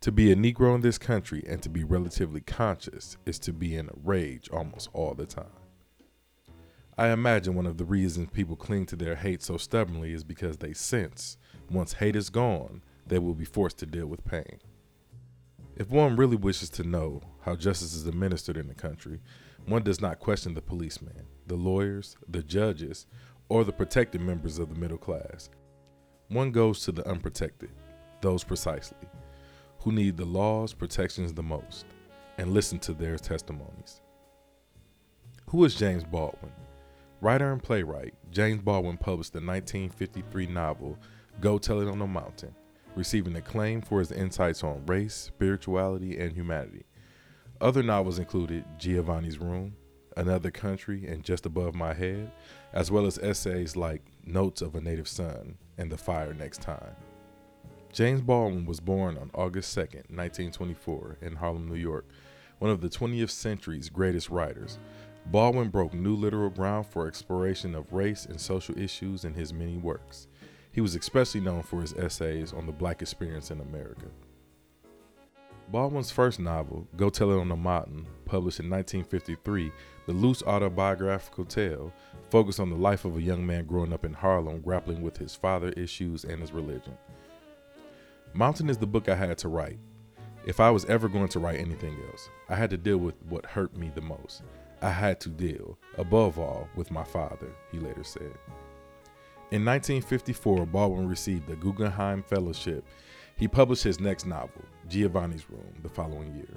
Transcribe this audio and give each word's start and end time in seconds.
To 0.00 0.10
be 0.10 0.32
a 0.32 0.34
Negro 0.34 0.74
in 0.74 0.80
this 0.80 0.96
country 0.96 1.44
and 1.46 1.62
to 1.62 1.68
be 1.68 1.84
relatively 1.84 2.40
conscious 2.40 3.18
is 3.26 3.38
to 3.40 3.52
be 3.52 3.76
in 3.76 3.88
a 3.88 3.92
rage 4.02 4.48
almost 4.48 4.88
all 4.94 5.12
the 5.12 5.26
time. 5.26 5.44
I 6.96 7.08
imagine 7.08 7.54
one 7.54 7.66
of 7.66 7.76
the 7.76 7.84
reasons 7.84 8.30
people 8.32 8.56
cling 8.56 8.86
to 8.86 8.96
their 8.96 9.14
hate 9.14 9.42
so 9.42 9.58
stubbornly 9.58 10.14
is 10.14 10.24
because 10.24 10.56
they 10.56 10.72
sense 10.72 11.36
once 11.70 11.92
hate 11.92 12.16
is 12.16 12.30
gone, 12.30 12.82
they 13.06 13.18
will 13.18 13.34
be 13.34 13.44
forced 13.44 13.76
to 13.78 13.86
deal 13.86 14.06
with 14.06 14.24
pain. 14.24 14.60
If 15.76 15.90
one 15.90 16.16
really 16.16 16.36
wishes 16.36 16.70
to 16.70 16.82
know 16.82 17.20
how 17.42 17.54
justice 17.54 17.94
is 17.94 18.06
administered 18.06 18.56
in 18.56 18.68
the 18.68 18.74
country, 18.74 19.20
one 19.66 19.82
does 19.82 20.00
not 20.00 20.18
question 20.18 20.54
the 20.54 20.62
policeman, 20.62 21.26
the 21.46 21.56
lawyers, 21.56 22.16
the 22.26 22.42
judges, 22.42 23.06
or 23.50 23.64
the 23.64 23.72
protected 23.72 24.22
members 24.22 24.58
of 24.58 24.72
the 24.72 24.80
middle 24.80 24.96
class. 24.96 25.50
One 26.28 26.52
goes 26.52 26.84
to 26.84 26.92
the 26.92 27.06
unprotected, 27.06 27.70
those 28.22 28.44
precisely, 28.44 28.96
who 29.80 29.92
need 29.92 30.16
the 30.16 30.24
law's 30.24 30.74
protections 30.74 31.32
the 31.32 31.42
most, 31.42 31.86
and 32.38 32.52
listen 32.52 32.78
to 32.80 32.92
their 32.92 33.16
testimonies. 33.16 34.00
Who 35.48 35.64
is 35.64 35.74
James 35.74 36.04
Baldwin? 36.04 36.52
Writer 37.20 37.52
and 37.52 37.62
playwright, 37.62 38.14
James 38.30 38.62
Baldwin 38.62 38.96
published 38.96 39.32
the 39.32 39.38
1953 39.38 40.46
novel 40.46 40.98
Go 41.40 41.58
Tell 41.58 41.80
It 41.80 41.88
on 41.88 41.98
the 41.98 42.06
Mountain, 42.06 42.54
receiving 42.94 43.36
acclaim 43.36 43.80
for 43.80 43.98
his 43.98 44.12
insights 44.12 44.62
on 44.62 44.84
race, 44.86 45.14
spirituality, 45.14 46.18
and 46.18 46.32
humanity. 46.32 46.84
Other 47.60 47.82
novels 47.82 48.18
included 48.18 48.64
Giovanni's 48.78 49.38
Room, 49.38 49.74
Another 50.16 50.50
Country, 50.50 51.06
and 51.06 51.24
Just 51.24 51.46
Above 51.46 51.74
My 51.74 51.94
Head, 51.94 52.30
as 52.72 52.90
well 52.90 53.06
as 53.06 53.18
essays 53.18 53.76
like 53.76 54.02
Notes 54.24 54.62
of 54.62 54.74
a 54.74 54.80
Native 54.80 55.08
Son 55.08 55.56
and 55.78 55.90
The 55.90 55.98
Fire 55.98 56.34
Next 56.34 56.60
Time. 56.60 56.96
James 57.92 58.20
Baldwin 58.20 58.66
was 58.66 58.78
born 58.78 59.18
on 59.18 59.32
August 59.34 59.74
2, 59.74 59.80
1924, 59.80 61.18
in 61.22 61.34
Harlem, 61.34 61.68
New 61.68 61.74
York, 61.74 62.06
one 62.60 62.70
of 62.70 62.80
the 62.80 62.88
20th 62.88 63.30
century's 63.30 63.88
greatest 63.88 64.30
writers. 64.30 64.78
Baldwin 65.26 65.70
broke 65.70 65.92
new 65.92 66.14
literal 66.14 66.50
ground 66.50 66.86
for 66.86 67.08
exploration 67.08 67.74
of 67.74 67.92
race 67.92 68.26
and 68.26 68.40
social 68.40 68.78
issues 68.78 69.24
in 69.24 69.34
his 69.34 69.52
many 69.52 69.76
works. 69.76 70.28
He 70.70 70.80
was 70.80 70.94
especially 70.94 71.40
known 71.40 71.62
for 71.62 71.80
his 71.80 71.92
essays 71.94 72.52
on 72.52 72.64
the 72.64 72.72
black 72.72 73.02
experience 73.02 73.50
in 73.50 73.60
America. 73.60 74.06
Baldwin's 75.72 76.12
first 76.12 76.38
novel, 76.38 76.86
Go 76.96 77.10
Tell 77.10 77.32
It 77.32 77.40
on 77.40 77.48
the 77.48 77.56
Mountain, 77.56 78.06
published 78.24 78.60
in 78.60 78.70
1953, 78.70 79.72
the 80.06 80.12
loose 80.12 80.44
autobiographical 80.44 81.44
tale 81.44 81.92
focused 82.30 82.60
on 82.60 82.70
the 82.70 82.76
life 82.76 83.04
of 83.04 83.16
a 83.16 83.22
young 83.22 83.44
man 83.44 83.66
growing 83.66 83.92
up 83.92 84.04
in 84.04 84.12
Harlem, 84.12 84.60
grappling 84.60 85.02
with 85.02 85.16
his 85.16 85.34
father 85.34 85.70
issues 85.70 86.22
and 86.22 86.40
his 86.40 86.52
religion. 86.52 86.96
Mountain 88.32 88.70
is 88.70 88.78
the 88.78 88.86
book 88.86 89.08
I 89.08 89.16
had 89.16 89.38
to 89.38 89.48
write. 89.48 89.78
If 90.46 90.60
I 90.60 90.70
was 90.70 90.84
ever 90.84 91.08
going 91.08 91.28
to 91.28 91.40
write 91.40 91.58
anything 91.58 91.96
else, 92.08 92.30
I 92.48 92.54
had 92.54 92.70
to 92.70 92.76
deal 92.76 92.98
with 92.98 93.14
what 93.28 93.44
hurt 93.44 93.76
me 93.76 93.90
the 93.92 94.00
most. 94.00 94.42
I 94.80 94.90
had 94.90 95.20
to 95.22 95.28
deal, 95.28 95.76
above 95.98 96.38
all, 96.38 96.68
with 96.76 96.92
my 96.92 97.02
father, 97.02 97.52
he 97.72 97.78
later 97.78 98.04
said. 98.04 98.38
In 99.50 99.64
1954, 99.64 100.64
Baldwin 100.66 101.08
received 101.08 101.48
the 101.48 101.56
Guggenheim 101.56 102.22
Fellowship. 102.22 102.84
He 103.36 103.48
published 103.48 103.82
his 103.82 103.98
next 103.98 104.26
novel, 104.26 104.62
Giovanni's 104.88 105.50
Room, 105.50 105.74
the 105.82 105.88
following 105.88 106.32
year. 106.36 106.56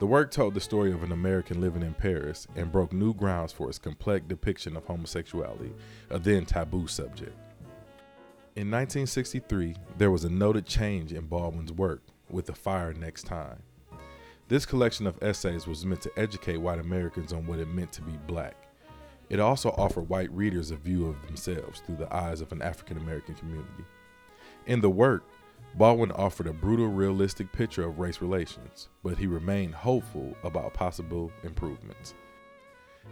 The 0.00 0.06
work 0.06 0.30
told 0.30 0.52
the 0.52 0.60
story 0.60 0.92
of 0.92 1.02
an 1.02 1.12
American 1.12 1.62
living 1.62 1.82
in 1.82 1.94
Paris 1.94 2.46
and 2.56 2.70
broke 2.70 2.92
new 2.92 3.14
grounds 3.14 3.52
for 3.52 3.70
its 3.70 3.78
complex 3.78 4.26
depiction 4.28 4.76
of 4.76 4.84
homosexuality, 4.84 5.72
a 6.10 6.18
then 6.18 6.44
taboo 6.44 6.88
subject. 6.88 7.36
In 8.56 8.70
1963, 8.70 9.74
there 9.98 10.12
was 10.12 10.22
a 10.22 10.30
noted 10.30 10.64
change 10.64 11.12
in 11.12 11.26
Baldwin's 11.26 11.72
work 11.72 12.02
with 12.30 12.46
The 12.46 12.54
Fire 12.54 12.94
Next 12.94 13.24
Time. 13.24 13.60
This 14.46 14.64
collection 14.64 15.08
of 15.08 15.20
essays 15.20 15.66
was 15.66 15.84
meant 15.84 16.02
to 16.02 16.12
educate 16.16 16.58
white 16.58 16.78
Americans 16.78 17.32
on 17.32 17.48
what 17.48 17.58
it 17.58 17.66
meant 17.66 17.90
to 17.94 18.02
be 18.02 18.16
black. 18.28 18.54
It 19.28 19.40
also 19.40 19.70
offered 19.70 20.08
white 20.08 20.30
readers 20.30 20.70
a 20.70 20.76
view 20.76 21.08
of 21.08 21.20
themselves 21.26 21.80
through 21.80 21.96
the 21.96 22.14
eyes 22.14 22.40
of 22.40 22.52
an 22.52 22.62
African 22.62 22.96
American 22.98 23.34
community. 23.34 23.84
In 24.66 24.80
the 24.80 24.88
work, 24.88 25.24
Baldwin 25.74 26.12
offered 26.12 26.46
a 26.46 26.52
brutal, 26.52 26.86
realistic 26.86 27.50
picture 27.50 27.82
of 27.82 27.98
race 27.98 28.20
relations, 28.20 28.88
but 29.02 29.18
he 29.18 29.26
remained 29.26 29.74
hopeful 29.74 30.32
about 30.44 30.74
possible 30.74 31.32
improvements. 31.42 32.14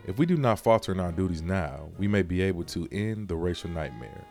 If 0.07 0.19
we 0.19 0.27
do 0.27 0.37
not 0.37 0.61
falter 0.61 0.93
in 0.93 1.01
our 1.01 1.11
duties 1.11 1.43
now, 1.43 1.89
we 1.99 2.07
may 2.07 2.23
be 2.23 2.43
able 2.43 2.63
to 2.67 2.87
end 2.93 3.27
the 3.27 3.35
racial 3.35 3.71
nightmare. 3.71 4.25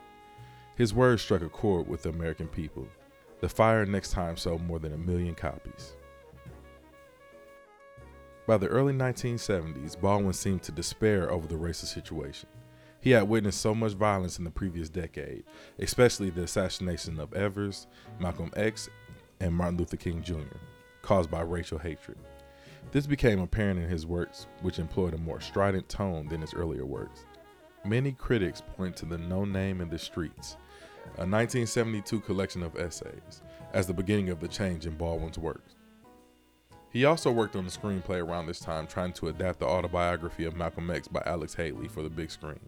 His 0.76 0.94
words 0.94 1.22
struck 1.22 1.42
a 1.42 1.48
chord 1.48 1.86
with 1.86 2.02
the 2.02 2.08
American 2.08 2.48
people. 2.48 2.88
The 3.40 3.48
Fire 3.48 3.84
next 3.84 4.12
time 4.12 4.36
sold 4.36 4.62
more 4.62 4.78
than 4.78 4.92
a 4.92 4.98
million 4.98 5.34
copies. 5.34 5.94
By 8.46 8.56
the 8.56 8.68
early 8.68 8.92
1970s, 8.92 10.00
Baldwin 10.00 10.32
seemed 10.32 10.62
to 10.64 10.72
despair 10.72 11.30
over 11.30 11.46
the 11.46 11.54
racist 11.54 11.94
situation. 11.94 12.48
He 13.00 13.10
had 13.10 13.28
witnessed 13.28 13.60
so 13.60 13.74
much 13.74 13.92
violence 13.92 14.38
in 14.38 14.44
the 14.44 14.50
previous 14.50 14.88
decade, 14.88 15.44
especially 15.78 16.30
the 16.30 16.44
assassination 16.44 17.20
of 17.20 17.34
Evers, 17.34 17.86
Malcolm 18.20 18.50
X, 18.56 18.88
and 19.40 19.54
Martin 19.54 19.76
Luther 19.76 19.96
King 19.96 20.22
Jr., 20.22 20.56
caused 21.02 21.30
by 21.30 21.42
racial 21.42 21.78
hatred. 21.78 22.16
This 22.92 23.06
became 23.06 23.40
apparent 23.40 23.80
in 23.80 23.88
his 23.88 24.06
works, 24.06 24.46
which 24.60 24.78
employed 24.78 25.14
a 25.14 25.18
more 25.18 25.40
strident 25.40 25.88
tone 25.88 26.28
than 26.28 26.40
his 26.40 26.54
earlier 26.54 26.86
works. 26.86 27.26
Many 27.84 28.12
critics 28.12 28.62
point 28.76 28.94
to 28.96 29.06
the 29.06 29.18
No 29.18 29.44
Name 29.44 29.80
in 29.80 29.90
the 29.90 29.98
Streets, 29.98 30.56
a 31.16 31.26
1972 31.26 32.20
collection 32.20 32.62
of 32.62 32.76
essays, 32.76 33.42
as 33.72 33.88
the 33.88 33.92
beginning 33.92 34.30
of 34.30 34.38
the 34.38 34.46
change 34.46 34.86
in 34.86 34.96
Baldwin's 34.96 35.36
works. 35.36 35.74
He 36.90 37.04
also 37.04 37.32
worked 37.32 37.56
on 37.56 37.64
the 37.64 37.70
screenplay 37.70 38.24
around 38.24 38.46
this 38.46 38.60
time 38.60 38.86
trying 38.86 39.12
to 39.14 39.28
adapt 39.28 39.58
the 39.58 39.66
autobiography 39.66 40.44
of 40.44 40.54
Malcolm 40.54 40.92
X 40.92 41.08
by 41.08 41.22
Alex 41.26 41.54
Haley 41.54 41.88
for 41.88 42.04
the 42.04 42.10
big 42.10 42.30
screen. 42.30 42.60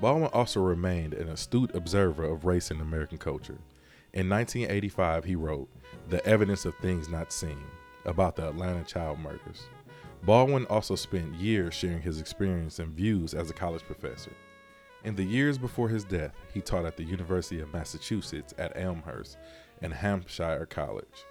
Baldwin 0.00 0.30
also 0.32 0.60
remained 0.60 1.14
an 1.14 1.28
astute 1.28 1.72
observer 1.76 2.24
of 2.24 2.44
race 2.44 2.72
in 2.72 2.80
American 2.80 3.18
culture. 3.18 3.58
In 4.12 4.28
1985, 4.28 5.24
he 5.24 5.36
wrote 5.36 5.68
The 6.08 6.26
Evidence 6.26 6.64
of 6.64 6.74
Things 6.78 7.08
Not 7.08 7.32
Seen 7.32 7.62
about 8.04 8.34
the 8.34 8.48
Atlanta 8.48 8.82
child 8.82 9.20
murders. 9.20 9.68
Baldwin 10.24 10.66
also 10.66 10.94
spent 10.94 11.34
years 11.34 11.74
sharing 11.74 12.00
his 12.00 12.20
experience 12.20 12.78
and 12.78 12.92
views 12.92 13.34
as 13.34 13.50
a 13.50 13.54
college 13.54 13.82
professor. 13.82 14.32
In 15.04 15.16
the 15.16 15.24
years 15.24 15.58
before 15.58 15.88
his 15.88 16.04
death, 16.04 16.32
he 16.54 16.60
taught 16.60 16.84
at 16.84 16.96
the 16.96 17.02
University 17.02 17.60
of 17.60 17.72
Massachusetts 17.72 18.54
at 18.56 18.76
Amherst 18.76 19.36
and 19.80 19.92
Hampshire 19.92 20.66
College. 20.70 21.24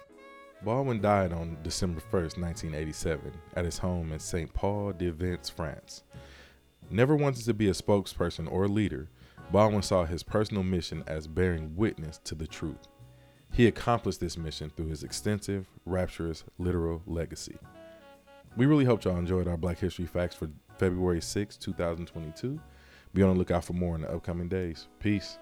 Baldwin 0.62 1.00
died 1.00 1.32
on 1.32 1.56
December 1.62 2.00
1st, 2.00 2.38
1987, 2.38 3.32
at 3.56 3.64
his 3.64 3.78
home 3.78 4.12
in 4.12 4.18
St. 4.18 4.52
Paul 4.52 4.92
de 4.92 5.10
Vence, 5.10 5.48
France. 5.48 6.02
Never 6.90 7.16
wanting 7.16 7.44
to 7.44 7.54
be 7.54 7.68
a 7.68 7.72
spokesperson 7.72 8.50
or 8.50 8.64
a 8.64 8.68
leader, 8.68 9.08
Baldwin 9.50 9.82
saw 9.82 10.04
his 10.04 10.22
personal 10.22 10.62
mission 10.62 11.02
as 11.06 11.26
bearing 11.26 11.74
witness 11.74 12.20
to 12.24 12.34
the 12.34 12.46
truth. 12.46 12.88
He 13.52 13.66
accomplished 13.66 14.20
this 14.20 14.36
mission 14.36 14.70
through 14.70 14.88
his 14.88 15.02
extensive, 15.02 15.66
rapturous, 15.86 16.44
literal 16.58 17.02
legacy. 17.06 17.56
We 18.54 18.66
really 18.66 18.84
hope 18.84 19.04
y'all 19.04 19.16
enjoyed 19.16 19.48
our 19.48 19.56
Black 19.56 19.78
History 19.78 20.04
Facts 20.04 20.34
for 20.34 20.50
February 20.78 21.22
6, 21.22 21.56
2022. 21.56 22.60
Be 23.14 23.22
on 23.22 23.30
the 23.30 23.38
lookout 23.38 23.64
for 23.64 23.72
more 23.72 23.94
in 23.94 24.02
the 24.02 24.12
upcoming 24.12 24.48
days. 24.48 24.88
Peace. 24.98 25.38